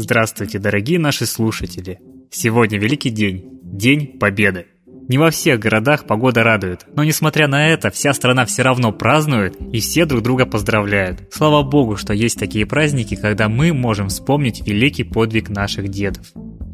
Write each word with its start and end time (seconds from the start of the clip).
Здравствуйте, 0.00 0.60
дорогие 0.60 1.00
наши 1.00 1.26
слушатели! 1.26 1.98
Сегодня 2.30 2.78
великий 2.78 3.10
день, 3.10 3.58
День 3.64 4.16
Победы. 4.20 4.66
Не 5.08 5.18
во 5.18 5.32
всех 5.32 5.58
городах 5.58 6.04
погода 6.04 6.44
радует, 6.44 6.86
но 6.94 7.02
несмотря 7.02 7.48
на 7.48 7.66
это, 7.66 7.90
вся 7.90 8.12
страна 8.12 8.44
все 8.44 8.62
равно 8.62 8.92
празднует 8.92 9.56
и 9.72 9.80
все 9.80 10.04
друг 10.04 10.22
друга 10.22 10.46
поздравляют. 10.46 11.22
Слава 11.32 11.64
богу, 11.64 11.96
что 11.96 12.12
есть 12.12 12.38
такие 12.38 12.64
праздники, 12.64 13.16
когда 13.16 13.48
мы 13.48 13.72
можем 13.72 14.06
вспомнить 14.06 14.64
великий 14.64 15.02
подвиг 15.02 15.48
наших 15.48 15.88
дедов. 15.88 16.28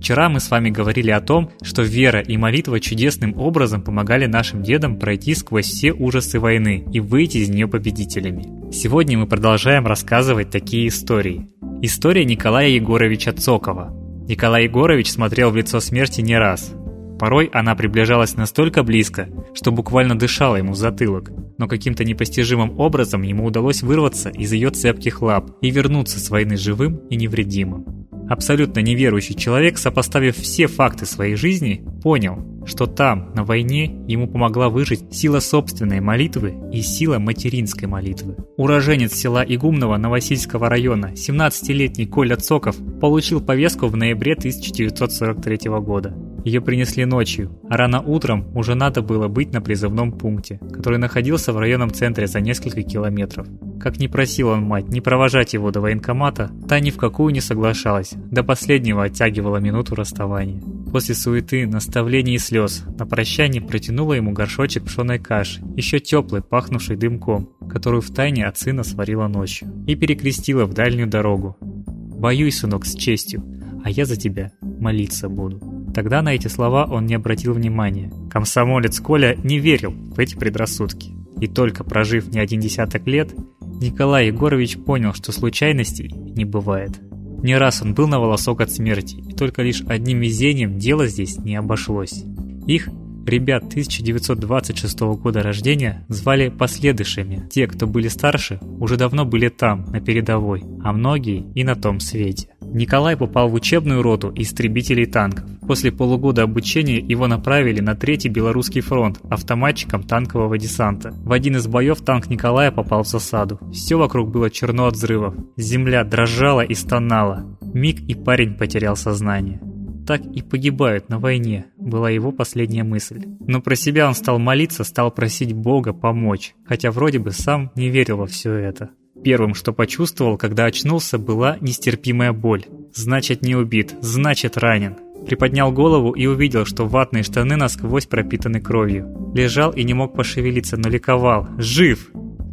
Вчера 0.05 0.29
мы 0.29 0.39
с 0.39 0.51
вами 0.51 0.69
говорили 0.69 1.11
о 1.11 1.23
том, 1.23 1.51
что 1.63 1.81
вера 1.81 2.21
и 2.21 2.37
молитва 2.37 2.79
чудесным 2.79 3.39
образом 3.39 3.81
помогали 3.81 4.27
нашим 4.27 4.63
дедам 4.63 4.99
пройти 4.99 5.35
сквозь 5.35 5.65
все 5.65 5.95
ужасы 5.95 6.39
войны 6.39 6.85
и 6.93 7.01
выйти 7.01 7.39
из 7.39 7.49
нее 7.49 7.69
победителями. 7.69 8.71
Сегодня 8.71 9.17
мы 9.17 9.27
продолжаем 9.27 9.87
рассказывать 9.87 10.51
такие 10.51 10.89
истории. 10.89 11.49
История 11.81 12.27
Николая 12.27 12.69
Егоровича 12.69 13.33
Цокова. 13.33 13.95
Николай 14.29 14.65
Егорович 14.65 15.11
смотрел 15.11 15.51
в 15.51 15.57
лицо 15.57 15.81
смерти 15.81 16.21
не 16.21 16.37
раз. 16.37 16.75
Порой 17.19 17.49
она 17.55 17.75
приближалась 17.75 18.37
настолько 18.37 18.83
близко, 18.83 19.31
что 19.55 19.73
буквально 19.73 20.19
дышала 20.19 20.57
ему 20.57 20.73
в 20.73 20.77
затылок, 20.77 21.31
но 21.57 21.67
каким-то 21.67 22.05
непостижимым 22.05 22.79
образом 22.79 23.23
ему 23.23 23.47
удалось 23.47 23.83
вырваться 23.83 24.29
из 24.29 24.53
ее 24.53 24.69
цепких 24.69 25.23
лап 25.23 25.53
и 25.63 25.71
вернуться 25.71 26.21
с 26.21 26.29
войны 26.29 26.59
живым 26.59 26.97
и 27.09 27.17
невредимым. 27.17 28.04
Абсолютно 28.29 28.81
неверующий 28.81 29.35
человек, 29.35 29.79
сопоставив 29.79 30.37
все 30.37 30.67
факты 30.67 31.07
своей 31.07 31.37
жизни, 31.37 31.85
понял, 32.03 32.65
что 32.67 32.87
там, 32.87 33.33
на 33.35 33.45
войне, 33.45 33.85
ему 34.09 34.27
помогла 34.27 34.69
выжить 34.69 35.15
сила 35.15 35.41
собственной 35.41 36.01
молитвы 36.01 36.55
и 36.73 36.81
сила 36.81 37.19
материнской 37.19 37.87
молитвы. 37.87 38.37
Уроженец 38.57 39.13
села 39.13 39.45
Игумного 39.47 39.97
Новосильского 39.97 40.69
района, 40.69 41.13
17-летний 41.15 42.07
Коля 42.07 42.37
Цоков, 42.37 42.77
получил 43.01 43.41
повестку 43.41 43.87
в 43.87 43.97
ноябре 43.97 44.33
1943 44.33 45.71
года. 45.81 46.15
Ее 46.45 46.61
принесли 46.61 47.05
ночью, 47.07 47.59
а 47.71 47.77
рано 47.77 48.03
утром 48.03 48.47
уже 48.55 48.75
надо 48.75 49.01
было 49.01 49.29
быть 49.29 49.53
на 49.53 49.63
призывном 49.63 50.13
пункте, 50.13 50.61
который 50.73 50.99
находился 50.99 51.53
в 51.53 51.59
районном 51.59 51.91
центре 51.91 52.27
за 52.27 52.41
несколько 52.41 52.83
километров. 52.83 53.47
Как 53.85 53.99
ни 53.99 54.07
просил 54.07 54.49
он 54.49 54.63
мать 54.63 54.89
не 54.89 55.03
провожать 55.03 55.53
его 55.53 55.71
до 55.71 55.83
военкомата, 55.83 56.51
та 56.67 56.81
ни 56.81 56.89
в 56.91 56.97
какую 56.97 57.35
не 57.35 57.43
соглашалась, 57.43 58.15
до 58.31 58.43
последнего 58.43 59.05
оттягивала 59.05 59.59
минуту 59.59 59.95
расставания. 59.95 60.63
После 60.91 61.15
суеты, 61.15 61.67
наставлений 61.67 62.37
и 62.37 62.39
слез, 62.39 62.83
на 62.99 63.05
прощание 63.05 63.61
протянула 63.61 64.15
ему 64.15 64.33
горшочек 64.33 64.85
пшеной 64.85 65.19
каши, 65.19 65.61
еще 65.77 66.01
теплой, 66.01 66.41
пахнувшей 66.41 66.97
дымком, 66.97 67.51
которую 67.69 68.01
втайне 68.01 68.47
от 68.47 68.57
сына 68.57 68.85
сварила 68.85 69.29
ночью, 69.29 69.69
и 69.87 69.95
перекрестила 69.97 70.65
в 70.65 70.73
дальнюю 70.73 71.07
дорогу. 71.07 71.59
«Боюсь, 71.61 72.61
сынок, 72.61 72.87
с 72.87 72.95
честью, 72.95 73.45
а 73.85 73.91
я 73.91 74.07
за 74.07 74.17
тебя 74.17 74.53
молиться 74.63 75.29
буду». 75.29 75.61
Тогда 75.95 76.23
на 76.23 76.35
эти 76.35 76.49
слова 76.49 76.87
он 76.87 77.05
не 77.05 77.17
обратил 77.17 77.53
внимания. 77.53 78.11
Комсомолец 78.31 78.99
Коля 79.01 79.37
не 79.45 79.59
верил 79.59 79.91
в 79.91 80.19
эти 80.19 80.37
предрассудки. 80.37 81.13
И 81.41 81.47
только 81.49 81.85
прожив 81.85 82.29
не 82.29 82.39
один 82.39 82.61
десяток 82.61 83.07
лет, 83.07 83.35
Николай 83.81 84.29
Егорович 84.29 84.79
понял, 84.79 85.13
что 85.15 85.33
случайностей 85.33 86.09
не 86.09 86.45
бывает. 86.45 87.01
Не 87.43 87.59
раз 87.59 87.83
он 87.83 87.95
был 87.95 88.07
на 88.09 88.21
волосок 88.21 88.63
от 88.63 88.71
смерти, 88.71 89.17
и 89.17 89.35
только 89.35 89.63
лишь 89.63 89.83
одним 89.87 90.21
везением 90.21 90.79
дело 90.79 91.07
здесь 91.07 91.37
не 91.39 91.57
обошлось. 91.57 92.25
Их, 92.67 92.89
ребят 93.27 93.65
1926 93.65 95.01
года 95.19 95.43
рождения, 95.43 96.07
звали 96.09 96.49
последующими. 96.49 97.47
Те, 97.51 97.67
кто 97.67 97.87
были 97.87 98.09
старше, 98.09 98.61
уже 98.81 98.97
давно 98.97 99.27
были 99.27 99.49
там, 99.49 99.85
на 99.91 100.01
передовой, 100.01 100.63
а 100.83 100.93
многие 100.93 101.45
и 101.55 101.65
на 101.65 101.75
том 101.75 102.01
свете. 102.01 102.49
Николай 102.63 103.17
попал 103.17 103.49
в 103.49 103.55
учебную 103.55 104.03
роту 104.03 104.33
истребителей 104.35 105.07
танков. 105.07 105.45
После 105.67 105.91
полугода 105.91 106.43
обучения 106.43 106.99
его 106.99 107.27
направили 107.27 107.81
на 107.81 107.95
Третий 107.95 108.29
Белорусский 108.29 108.83
фронт 108.83 109.19
автоматчиком 109.31 110.03
танкового 110.03 110.59
десанта. 110.59 111.13
В 111.25 111.33
один 111.33 111.57
из 111.57 111.67
боев 111.67 112.01
танк 112.03 112.29
Николая 112.29 112.71
попал 112.71 113.03
в 113.03 113.09
засаду. 113.09 113.59
Все 113.73 113.97
вокруг 113.97 114.31
было 114.31 114.51
черно 114.51 114.87
от 114.87 114.95
взрывов. 114.95 115.35
Земля 115.57 116.05
дрожала 116.05 116.61
и 116.61 116.75
стонала. 116.75 117.59
Миг 117.63 118.01
и 118.01 118.15
парень 118.15 118.55
потерял 118.55 118.97
сознание. 118.97 119.61
Так 120.07 120.21
и 120.27 120.43
погибают 120.43 121.09
на 121.09 121.19
войне, 121.19 121.67
была 121.79 122.11
его 122.11 122.31
последняя 122.31 122.85
мысль. 122.85 123.25
Но 123.41 123.63
про 123.63 123.75
себя 123.75 124.07
он 124.07 124.15
стал 124.15 124.39
молиться, 124.39 124.85
стал 124.85 125.11
просить 125.11 125.55
Бога 125.55 125.95
помочь, 125.95 126.55
хотя 126.67 126.91
вроде 126.91 127.19
бы 127.19 127.31
сам 127.31 127.71
не 127.75 127.89
верил 127.89 128.19
во 128.19 128.27
все 128.27 128.53
это. 128.53 128.91
Первым, 129.23 129.55
что 129.55 129.73
почувствовал, 129.73 130.37
когда 130.37 130.67
очнулся, 130.67 131.17
была 131.17 131.57
нестерпимая 131.63 132.33
боль. 132.33 132.67
Значит, 132.93 133.41
не 133.41 133.57
убит, 133.57 133.95
значит, 134.03 134.59
ранен. 134.59 134.97
Приподнял 135.27 135.73
голову 135.73 136.13
и 136.13 136.27
увидел, 136.27 136.65
что 136.65 136.87
ватные 136.87 137.23
штаны 137.23 137.57
насквозь 137.57 138.07
пропитаны 138.07 138.61
кровью. 138.61 139.33
Лежал 139.35 139.71
и 139.73 139.85
не 139.85 139.95
мог 139.95 140.15
пошевелиться, 140.15 140.77
но 140.77 140.89
ликовал. 140.89 141.49
Жив! 141.59 142.11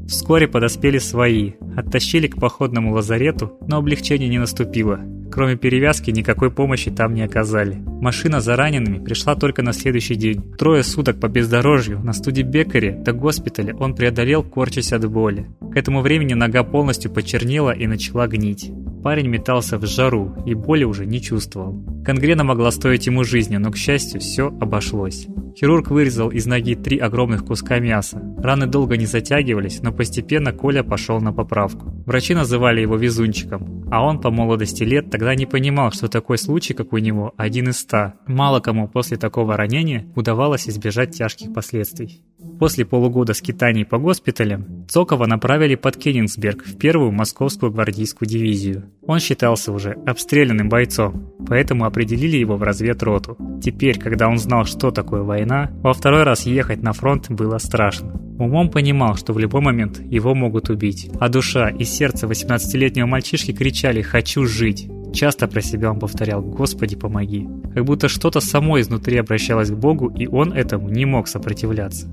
Вскоре 0.08 0.48
подоспели 0.48 0.98
свои. 0.98 1.54
Оттащили 1.76 2.28
к 2.28 2.38
походному 2.38 2.94
лазарету, 2.94 3.58
но 3.68 3.78
облегчение 3.78 4.30
не 4.30 4.40
наступило. 4.40 5.00
Кроме 5.32 5.56
перевязки, 5.56 6.12
никакой 6.12 6.52
помощи 6.52 6.92
там 6.92 7.14
не 7.14 7.22
оказали. 7.22 7.76
Машина 7.76 8.42
за 8.42 8.58
ранеными 8.58 9.02
пришла 9.02 9.36
только 9.36 9.62
на 9.62 9.72
следующий 9.72 10.16
день. 10.16 10.42
Трое 10.58 10.84
суток 10.84 11.22
по 11.22 11.30
бездорожью 11.30 12.02
на 12.02 12.12
Студебекаре 12.12 12.92
до 12.92 13.14
госпиталя 13.14 13.74
он 13.76 13.96
преодолел, 13.96 14.44
корчась 14.44 14.92
от 14.92 15.10
боли. 15.10 15.48
К 15.72 15.78
этому 15.78 16.02
времени 16.02 16.34
нога 16.34 16.64
полностью 16.64 17.12
почернела 17.12 17.72
и 17.72 17.88
начала 17.88 18.28
гнить. 18.28 18.72
Парень 19.04 19.28
метался 19.28 19.78
в 19.78 19.86
жару 19.86 20.36
и 20.46 20.54
боли 20.54 20.84
уже 20.84 21.06
не 21.06 21.22
чувствовал. 21.22 21.84
Конгрена 22.06 22.44
могла 22.44 22.72
стоить 22.72 23.08
ему 23.08 23.24
жизни, 23.24 23.58
но, 23.58 23.72
к 23.72 23.78
счастью, 23.78 24.22
все 24.22 24.48
обошлось. 24.48 25.28
Хирург 25.58 25.90
вырезал 25.90 26.30
из 26.30 26.46
ноги 26.46 26.76
три 26.76 26.98
огромных 26.98 27.46
куска 27.46 27.80
мяса. 27.80 28.22
Раны 28.38 28.68
долго 28.68 28.98
не 28.98 29.06
затягивались, 29.06 29.82
но 29.82 29.92
постепенно 29.92 30.54
Коля 30.54 30.84
пошел 30.84 31.20
на 31.20 31.34
поправку. 31.34 31.92
Врачи 32.06 32.34
называли 32.34 32.82
его 32.82 32.96
везунчиком, 32.96 33.88
а 33.92 34.06
он 34.06 34.22
по 34.22 34.32
молодости 34.32 34.84
лет 34.84 35.10
тогда 35.12 35.36
не 35.36 35.46
понимал, 35.46 35.92
что 35.92 36.08
такой 36.08 36.38
случай, 36.38 36.74
как 36.74 36.94
у 36.94 36.98
него, 36.98 37.34
один 37.38 37.70
из 37.70 37.80
ста. 37.80 38.16
Мало 38.28 38.60
кому 38.60 38.88
после 38.88 39.18
такого 39.18 39.58
ранения 39.58 40.08
удавалось 40.16 40.70
избежать 40.70 41.18
тяжких 41.18 41.54
последствий. 41.54 42.24
После 42.60 42.86
полугода 42.86 43.34
скитаний 43.34 43.86
по 43.86 43.98
госпиталям 43.98 44.86
Цокова 44.88 45.26
направили 45.26 45.76
под 45.76 45.98
Кенигсберг 45.98 46.64
в 46.64 46.78
первую 46.78 47.12
московскую 47.12 47.72
гвардейскую 47.72 48.30
дивизию. 48.30 48.84
Он 49.06 49.20
считался 49.20 49.72
уже 49.72 49.98
обстрелянным 50.06 50.70
бойцом, 50.70 51.34
поэтому 51.48 51.86
определили 51.86 52.38
его 52.38 52.58
в 52.58 52.64
разведроту. 52.64 53.38
Теперь, 53.64 53.98
когда 53.98 54.28
он 54.28 54.38
знал, 54.38 54.66
что 54.66 54.92
такое 54.92 55.24
война, 55.24 55.72
во 55.82 55.94
второй 55.94 56.24
раз 56.24 56.46
ехать 56.46 56.84
на 56.84 56.94
фронт 56.94 57.30
было 57.32 57.58
страшно. 57.58 58.14
Умом 58.38 58.70
понимал, 58.70 59.16
что 59.16 59.34
в 59.34 59.40
любой 59.40 59.62
момент 59.62 60.00
его 60.00 60.34
могут 60.34 60.70
убить, 60.70 61.10
а 61.20 61.30
душа 61.30 61.70
и 61.70 61.84
сердце 61.84 62.28
18-летнего 62.28 63.06
мальчишки 63.06 63.54
кричали 63.54 64.02
«хочу 64.02 64.46
жить». 64.46 64.88
Часто 65.14 65.48
про 65.48 65.62
себя 65.62 65.92
он 65.92 66.00
повторял 66.00 66.42
«Господи, 66.42 66.96
помоги». 66.96 67.48
Как 67.74 67.86
будто 67.86 68.08
что-то 68.08 68.40
само 68.40 68.80
изнутри 68.80 69.18
обращалось 69.18 69.70
к 69.70 69.76
Богу, 69.76 70.10
и 70.10 70.26
он 70.28 70.54
этому 70.54 70.90
не 70.90 71.06
мог 71.06 71.28
сопротивляться. 71.28 72.08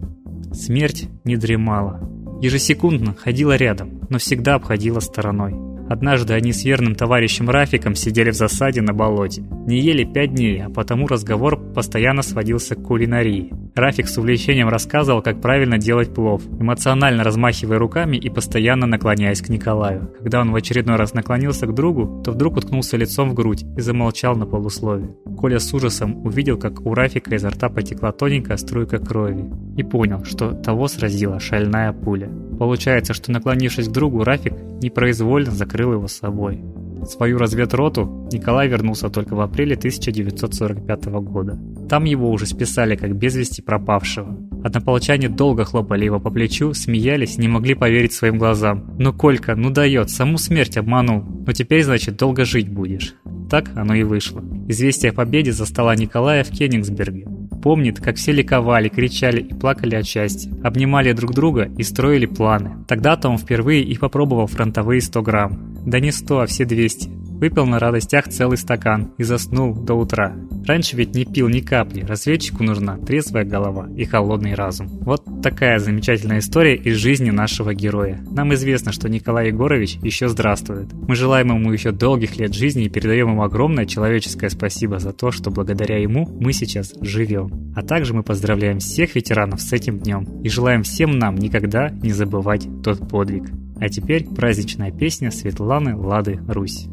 Смерть 0.53 1.09
не 1.25 1.37
дремала. 1.37 2.01
Ежесекундно 2.41 3.15
ходила 3.15 3.57
рядом, 3.57 4.01
но 4.09 4.19
всегда 4.19 4.55
обходила 4.55 5.01
стороной. 5.01 5.55
Однажды 5.89 6.35
они 6.35 6.53
с 6.53 6.65
верным 6.65 6.95
товарищем 6.95 7.49
Рафиком 7.49 7.95
сидели 7.95 8.31
в 8.31 8.35
засаде 8.35 8.83
на 8.83 8.93
болоте. 8.93 9.43
Не 9.67 9.81
ели 9.81 10.05
пять 10.05 10.35
дней, 10.35 10.63
а 10.63 10.69
потому 10.69 11.07
разговор 11.07 11.59
постоянно 11.73 12.23
сводился 12.23 12.75
к 12.75 12.83
кулинарии. 12.83 13.53
Рафик 13.75 14.09
с 14.09 14.19
увлечением 14.19 14.69
рассказывал, 14.69 15.23
как 15.23 15.41
правильно 15.41 15.79
делать 15.79 16.13
плов, 16.13 16.43
эмоционально 16.47 17.25
размахивая 17.25 17.79
руками 17.79 18.19
и 18.19 18.29
постоянно 18.29 18.87
наклоняясь 18.87 19.41
к 19.41 19.49
Николаю. 19.49 20.13
Когда 20.19 20.41
он 20.41 20.53
в 20.53 20.57
очередной 20.57 20.97
раз 20.97 21.15
наклонился 21.15 21.67
к 21.67 21.75
другу, 21.75 22.23
то 22.23 22.33
вдруг 22.33 22.59
уткнулся 22.59 22.97
лицом 22.97 23.31
в 23.31 23.35
грудь 23.35 23.65
и 23.77 23.81
замолчал 23.81 24.37
на 24.37 24.45
полуслове. 24.45 25.15
Коля 25.39 25.59
с 25.59 25.73
ужасом 25.73 26.27
увидел, 26.27 26.59
как 26.59 26.85
у 26.85 26.93
Рафика 26.93 27.35
изо 27.35 27.49
рта 27.49 27.71
потекла 27.71 28.13
тоненькая 28.13 28.59
струйка 28.59 28.99
крови 28.99 29.47
и 29.79 29.85
понял, 29.85 30.25
что 30.25 30.53
того 30.53 30.89
сразила 30.89 31.39
шальная 31.39 31.93
пуля. 31.93 32.29
Получается, 32.59 33.15
что 33.15 33.31
наклонившись 33.31 33.89
к 33.89 33.93
другу, 33.93 34.25
Рафик 34.25 34.55
непроизвольно 34.83 35.53
закрыл 35.53 35.93
его 35.93 36.09
собой. 36.09 36.61
Свою 37.07 37.39
разведроту 37.39 38.29
Николай 38.33 38.67
вернулся 38.67 39.09
только 39.09 39.37
в 39.37 39.41
апреле 39.41 39.77
1945 39.77 41.05
года. 41.23 41.57
Там 41.89 42.05
его 42.05 42.29
уже 42.29 42.47
списали 42.47 42.97
как 42.97 43.17
без 43.17 43.37
вести 43.37 43.63
пропавшего. 43.63 44.37
Однополчане 44.65 45.29
долго 45.29 45.65
хлопали 45.65 46.05
его 46.05 46.19
по 46.19 46.31
плечу, 46.31 46.75
смеялись, 46.75 47.39
не 47.39 47.47
могли 47.47 47.75
поверить 47.75 48.13
своим 48.13 48.37
глазам. 48.37 48.97
«Ну, 48.99 49.13
Колька, 49.13 49.55
ну 49.55 49.71
дает, 49.71 50.11
саму 50.11 50.39
смерть 50.39 50.77
обманул. 50.77 51.23
Ну 51.23 51.53
теперь, 51.53 51.85
значит, 51.85 52.17
долго 52.17 52.45
жить 52.45 52.69
будешь». 52.69 53.15
Так 53.49 53.71
оно 53.77 53.95
и 53.95 54.03
вышло. 54.03 54.43
Известие 54.67 55.13
о 55.13 55.15
победе 55.15 55.53
застала 55.53 55.95
Николая 55.95 56.43
в 56.43 56.51
Кенигсберге. 56.51 57.38
Помнит, 57.69 58.01
как 58.01 58.17
все 58.17 58.33
ликовали, 58.33 58.89
кричали 58.89 59.43
и 59.43 59.53
плакали 59.53 59.95
от 59.95 60.07
счастья, 60.07 60.51
обнимали 60.65 61.13
друг 61.13 61.35
друга 61.35 61.71
и 61.77 61.83
строили 61.83 62.25
планы. 62.25 62.83
Тогда-то 62.89 63.29
он 63.29 63.37
впервые 63.37 63.83
и 63.83 63.95
попробовал 63.99 64.47
фронтовые 64.47 65.03
100 65.03 65.23
грамм. 65.23 65.75
Да 65.85 66.01
не 66.01 66.11
100, 66.11 66.41
а 66.41 66.47
все 66.47 66.65
200. 66.65 67.11
Выпил 67.39 67.67
на 67.67 67.79
радостях 67.79 68.27
целый 68.29 68.59
стакан 68.59 69.13
и 69.17 69.23
заснул 69.23 69.73
до 69.73 69.95
утра. 69.95 70.35
Раньше 70.67 70.97
ведь 70.97 71.15
не 71.15 71.25
пил 71.25 71.49
ни 71.49 71.61
капли, 71.61 72.01
разведчику 72.01 72.65
нужна 72.65 72.97
трезвая 72.97 73.45
голова 73.45 73.89
и 73.97 74.05
холодный 74.05 74.55
разум. 74.55 74.89
Вот 74.89 75.23
такая 75.41 75.79
замечательная 75.79 76.41
история 76.41 76.75
из 76.75 76.97
жизни 76.97 77.31
нашего 77.31 77.75
героя. 77.75 78.21
Нам 78.29 78.53
известно, 78.55 78.91
что 78.91 79.09
Николай 79.09 79.49
Егорович 79.49 79.99
еще 80.03 80.29
здравствует. 80.29 80.93
Мы 80.93 81.15
желаем 81.15 81.55
ему 81.55 81.73
еще 81.73 81.93
долгих 81.93 82.39
лет 82.39 82.55
жизни 82.55 82.87
и 82.87 82.89
передаем 82.89 83.29
ему 83.29 83.45
огромное 83.45 83.87
человеческое 83.87 84.51
спасибо 84.51 84.99
за 84.99 85.13
то, 85.13 85.31
что 85.31 85.53
благодаря 85.53 85.99
ему 85.99 86.27
мы 86.41 86.53
сейчас 86.53 86.93
живем. 87.01 87.73
А 87.77 87.83
также 87.83 88.15
мы 88.15 88.25
поздравляем 88.25 88.81
всех 88.81 89.15
ветеранов 89.15 89.61
с 89.61 89.73
этим 89.73 90.01
днем 90.01 90.25
и 90.43 90.49
желаем 90.49 90.83
всем 90.83 91.17
нам 91.21 91.37
никогда 91.37 91.91
не 91.91 92.11
забывать 92.11 92.67
тот 92.83 93.09
подвиг. 93.09 93.45
А 93.81 93.89
теперь 93.89 94.25
праздничная 94.25 94.91
песня 94.91 95.31
Светланы 95.31 95.95
Лады 95.95 96.41
Русь. 96.49 96.89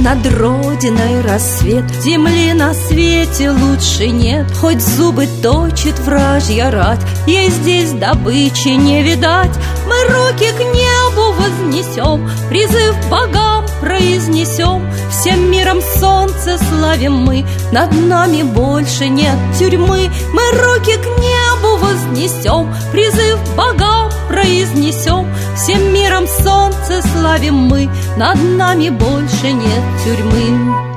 Над 0.00 0.26
родиной 0.26 1.20
рассвет. 1.22 1.84
Земли 2.02 2.52
на 2.54 2.74
свете 2.74 3.50
лучше 3.50 4.08
нет 4.08 4.50
Хоть 4.60 4.80
зубы 4.80 5.28
точит 5.42 5.98
вражья 6.00 6.70
рать. 6.70 7.00
Ей 7.26 7.50
здесь 7.50 7.92
добычи 7.92 8.68
не 8.68 9.02
видать 9.02 9.50
Мы 9.86 10.02
руки 10.04 10.50
к 10.52 10.60
небу 10.60 11.09
вознесем 11.40 12.28
Призыв 12.48 12.94
богам 13.08 13.64
произнесем. 13.80 14.86
Всем 15.10 15.50
миром 15.50 15.80
солнце 15.80 16.58
славим 16.58 17.14
мы 17.14 17.44
Над 17.72 17.92
нами 17.92 18.42
больше 18.42 19.08
нет 19.08 19.36
тюрьмы. 19.58 20.10
Мы 20.32 20.50
руки 20.52 20.96
к 20.96 21.06
небу 21.18 21.76
вознесем 21.78 22.72
Призыв 22.92 23.38
богам 23.56 24.10
произнесем. 24.28 25.26
Всем 25.56 25.92
миром 25.92 26.26
солнце 26.26 27.02
славим 27.12 27.54
мы 27.54 27.88
Над 28.16 28.38
нами 28.42 28.90
больше 28.90 29.52
нет 29.52 29.82
тюрьмы 30.04 30.89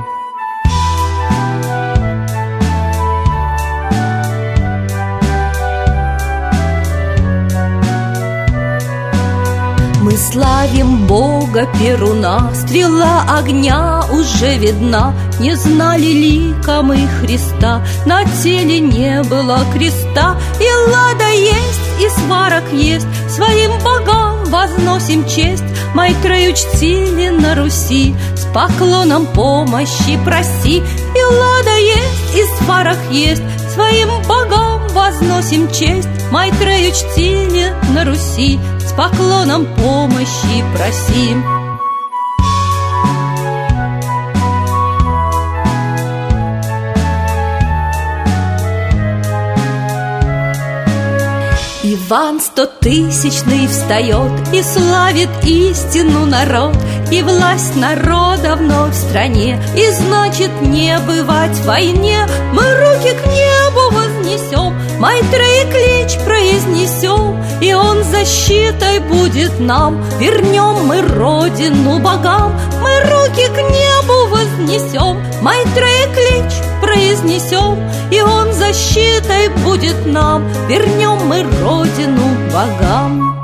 Мы 10.14 10.18
славим 10.18 11.08
Бога 11.08 11.66
Перуна, 11.76 12.54
Стрела 12.54 13.24
огня 13.28 14.00
уже 14.12 14.56
видна, 14.58 15.12
Не 15.40 15.56
знали 15.56 16.06
лика 16.06 16.82
мы 16.82 17.08
Христа, 17.18 17.84
На 18.06 18.24
теле 18.24 18.78
не 18.78 19.24
было 19.24 19.58
креста, 19.72 20.38
И 20.60 20.90
лада 20.92 21.30
есть, 21.32 21.80
и 22.00 22.08
сварок 22.20 22.62
есть, 22.72 23.08
Своим 23.28 23.72
богам 23.82 24.44
возносим 24.44 25.26
честь, 25.26 25.64
Майтрею 25.94 26.54
чтили 26.54 27.30
на 27.30 27.56
Руси, 27.56 28.14
С 28.36 28.44
поклоном 28.54 29.26
помощи 29.26 30.16
проси, 30.24 30.76
И 30.76 31.24
лада 31.24 31.76
есть, 31.76 32.36
и 32.36 32.62
сварок 32.62 32.98
есть, 33.10 33.42
Своим 33.74 34.10
богам 34.28 34.86
возносим 34.90 35.68
честь, 35.72 36.08
Майтрею 36.30 36.92
чтили 36.92 37.74
на 37.92 38.04
Руси, 38.04 38.60
С 38.94 38.96
поклоном 38.96 39.66
помощи 39.74 40.62
просим. 40.72 41.44
Иван 51.82 52.40
стотысячный 52.40 53.66
встает 53.66 54.30
И 54.52 54.62
славит 54.62 55.28
истину 55.42 56.24
народ 56.26 56.76
И 57.10 57.20
власть 57.22 57.74
народа 57.74 58.54
вновь 58.54 58.94
в 58.94 59.08
стране 59.08 59.60
И 59.76 59.90
значит 59.90 60.50
не 60.62 60.96
бывать 61.00 61.56
в 61.56 61.66
войне 61.66 62.28
Мы 62.52 62.62
руки 62.62 63.10
к 63.10 63.26
небу 63.26 63.53
Майтрей 65.04 65.64
клич 65.70 66.18
произнесем 66.24 67.44
И 67.60 67.74
он 67.74 68.02
защитой 68.04 69.00
будет 69.00 69.60
нам. 69.60 70.02
Вернем 70.18 70.86
мы 70.86 71.02
родину 71.02 71.98
богам 71.98 72.58
Мы 72.80 73.00
руки 73.00 73.46
к 73.48 73.58
небу 73.58 74.28
вознесем. 74.30 75.22
Майтрей 75.42 76.06
клич 76.14 76.54
произнесем 76.80 77.86
И 78.10 78.22
он 78.22 78.54
защитой 78.54 79.48
будет 79.62 80.06
нам. 80.06 80.48
Вернем 80.68 81.18
мы 81.26 81.42
родину 81.42 82.22
богам 82.50 83.43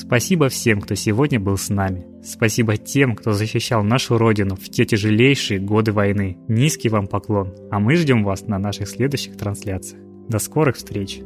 Спасибо 0.00 0.48
всем, 0.48 0.80
кто 0.80 0.94
сегодня 0.94 1.40
был 1.40 1.56
с 1.56 1.70
нами. 1.70 2.06
Спасибо 2.22 2.76
тем, 2.76 3.16
кто 3.16 3.32
защищал 3.32 3.82
нашу 3.82 4.16
Родину 4.16 4.54
в 4.54 4.68
те 4.68 4.84
тяжелейшие 4.84 5.58
годы 5.58 5.90
войны. 5.92 6.38
Низкий 6.46 6.88
вам 6.88 7.08
поклон, 7.08 7.52
а 7.72 7.80
мы 7.80 7.96
ждем 7.96 8.22
вас 8.22 8.46
на 8.46 8.60
наших 8.60 8.88
следующих 8.88 9.36
трансляциях. 9.36 10.00
До 10.28 10.38
скорых 10.38 10.76
встреч! 10.76 11.18